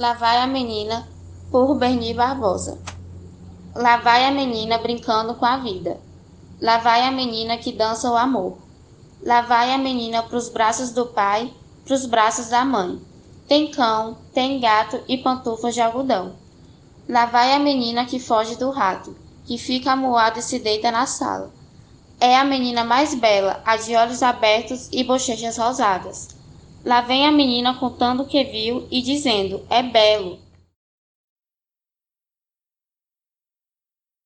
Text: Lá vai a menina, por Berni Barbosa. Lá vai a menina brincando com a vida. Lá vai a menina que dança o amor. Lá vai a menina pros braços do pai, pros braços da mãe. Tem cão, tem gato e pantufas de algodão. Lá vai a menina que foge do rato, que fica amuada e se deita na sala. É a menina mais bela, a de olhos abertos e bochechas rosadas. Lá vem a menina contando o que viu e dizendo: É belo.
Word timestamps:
Lá 0.00 0.14
vai 0.14 0.38
a 0.38 0.46
menina, 0.46 1.06
por 1.50 1.74
Berni 1.74 2.14
Barbosa. 2.14 2.78
Lá 3.74 3.98
vai 3.98 4.24
a 4.24 4.30
menina 4.30 4.78
brincando 4.78 5.34
com 5.34 5.44
a 5.44 5.58
vida. 5.58 6.00
Lá 6.58 6.78
vai 6.78 7.02
a 7.02 7.10
menina 7.10 7.58
que 7.58 7.70
dança 7.70 8.10
o 8.10 8.16
amor. 8.16 8.56
Lá 9.22 9.42
vai 9.42 9.74
a 9.74 9.76
menina 9.76 10.22
pros 10.22 10.48
braços 10.48 10.90
do 10.92 11.04
pai, 11.04 11.52
pros 11.84 12.06
braços 12.06 12.48
da 12.48 12.64
mãe. 12.64 12.98
Tem 13.46 13.70
cão, 13.70 14.16
tem 14.32 14.58
gato 14.58 15.02
e 15.06 15.18
pantufas 15.18 15.74
de 15.74 15.82
algodão. 15.82 16.32
Lá 17.06 17.26
vai 17.26 17.52
a 17.52 17.58
menina 17.58 18.06
que 18.06 18.18
foge 18.18 18.56
do 18.56 18.70
rato, 18.70 19.14
que 19.44 19.58
fica 19.58 19.92
amuada 19.92 20.38
e 20.38 20.42
se 20.42 20.58
deita 20.58 20.90
na 20.90 21.04
sala. 21.04 21.52
É 22.18 22.38
a 22.38 22.44
menina 22.44 22.84
mais 22.84 23.14
bela, 23.14 23.60
a 23.66 23.76
de 23.76 23.94
olhos 23.94 24.22
abertos 24.22 24.88
e 24.90 25.04
bochechas 25.04 25.58
rosadas. 25.58 26.39
Lá 26.84 27.00
vem 27.02 27.26
a 27.26 27.32
menina 27.32 27.74
contando 27.74 28.22
o 28.22 28.26
que 28.26 28.42
viu 28.44 28.86
e 28.90 29.02
dizendo: 29.02 29.62
É 29.68 29.82
belo. 29.82 30.38